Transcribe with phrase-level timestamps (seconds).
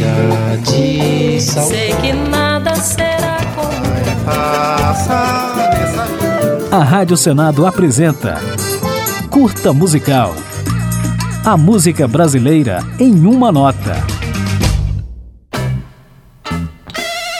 [0.00, 1.76] chega de saudade.
[1.76, 3.70] Sei que nada será como
[6.72, 8.40] A Rádio Senado apresenta
[9.28, 10.34] Curta Musical.
[11.44, 13.96] A música brasileira em uma nota.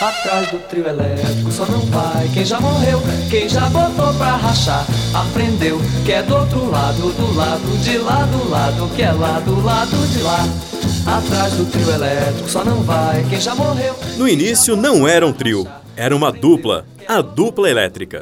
[0.00, 4.84] Atrás do trio elétrico só não vai quem já morreu, quem já botou pra rachar.
[5.14, 9.40] Aprendeu que é do outro lado, do lado de lá, do lado que é lá,
[9.40, 10.75] do lado de lá.
[11.06, 13.94] Atrás do trio elétrico só não vai quem já morreu.
[14.16, 15.64] No início não era um trio,
[15.94, 18.20] era uma dupla, a dupla elétrica.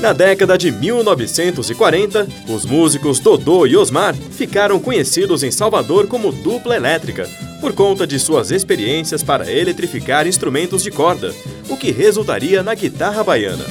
[0.00, 6.76] Na década de 1940, os músicos Dodô e Osmar ficaram conhecidos em Salvador como dupla
[6.76, 7.28] elétrica,
[7.60, 11.34] por conta de suas experiências para eletrificar instrumentos de corda,
[11.68, 13.64] o que resultaria na guitarra baiana.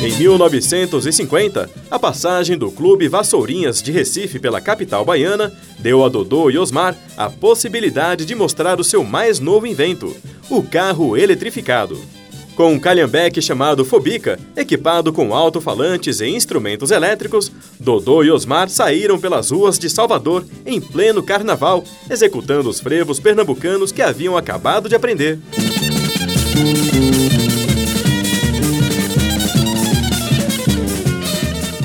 [0.00, 6.48] Em 1950, a passagem do Clube Vassourinhas de Recife pela capital baiana deu a Dodô
[6.50, 10.16] e Osmar a possibilidade de mostrar o seu mais novo invento,
[10.48, 12.00] o carro eletrificado.
[12.54, 19.18] Com um calhambeque chamado Fobica, equipado com alto-falantes e instrumentos elétricos, Dodô e Osmar saíram
[19.18, 24.94] pelas ruas de Salvador em pleno carnaval, executando os frevos pernambucanos que haviam acabado de
[24.94, 25.40] aprender.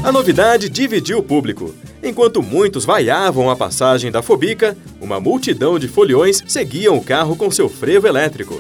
[0.04, 1.74] A novidade dividiu o público.
[2.04, 7.50] Enquanto muitos vaiavam a passagem da Fobica, uma multidão de foliões seguiam o carro com
[7.50, 8.60] seu frevo elétrico.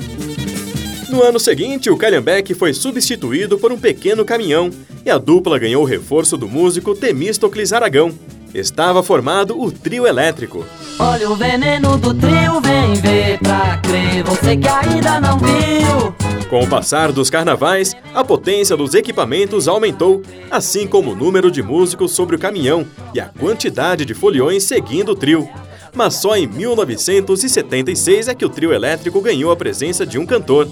[1.10, 4.72] No ano seguinte, o Calhambeque foi substituído por um pequeno caminhão
[5.06, 8.18] e a dupla ganhou o reforço do músico Temístocles Aragão.
[8.54, 10.66] Estava formado o trio elétrico.
[10.98, 16.23] Olha o veneno do trio, vem ver pra crer, você que ainda não viu.
[16.54, 21.64] Com o passar dos carnavais, a potência dos equipamentos aumentou, assim como o número de
[21.64, 25.50] músicos sobre o caminhão e a quantidade de foliões seguindo o trio.
[25.96, 30.68] Mas só em 1976 é que o trio elétrico ganhou a presença de um cantor.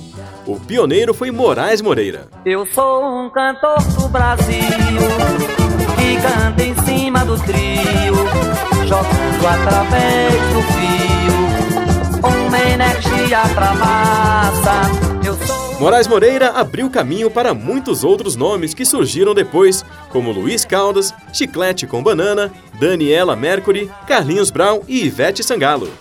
[0.46, 2.28] O pioneiro foi Moraes Moreira.
[2.46, 4.62] Eu sou um cantor do Brasil
[5.98, 8.13] que canta em cima do trio,
[8.88, 11.42] jogando através do fio
[12.24, 14.00] uma energia pra massa.
[15.81, 21.88] Moraes Moreira abriu caminho para muitos outros nomes que surgiram depois, como Luiz Caldas, Chiclete
[21.88, 25.92] com Banana, Daniela Mercury, Carlinhos Brown e Ivete Sangalo.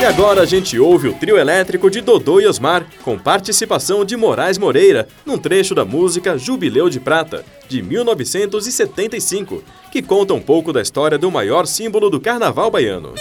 [0.00, 4.16] E agora a gente ouve o trio elétrico de Dodô e Osmar, com participação de
[4.16, 10.72] Moraes Moreira, num trecho da música Jubileu de Prata, de 1975, que conta um pouco
[10.72, 13.14] da história do maior símbolo do carnaval baiano.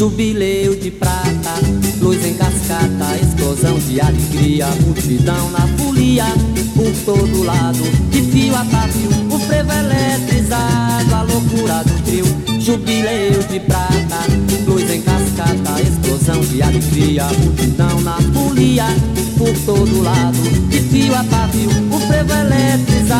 [0.00, 1.60] Jubileu de prata,
[2.00, 6.24] luz em cascata, explosão de alegria, multidão na folia,
[6.74, 12.24] por todo lado, de fio a pavio, o frevo eletrizado, a loucura do trio.
[12.58, 14.24] Jubileu de prata,
[14.66, 18.86] luz em cascata, explosão de alegria, multidão na folia,
[19.36, 23.19] por todo lado, de fio a pavio, o frevo eletrizado,